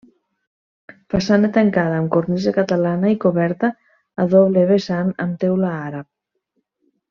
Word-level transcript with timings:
Façana 1.13 1.49
tancada 1.57 1.99
amb 2.05 2.09
cornisa 2.15 2.55
catalana 2.57 3.13
i 3.17 3.19
coberta 3.27 3.69
a 4.25 4.27
doble 4.35 4.65
vessant 4.75 5.15
amb 5.27 5.41
teula 5.45 5.79
àrab. 5.87 6.11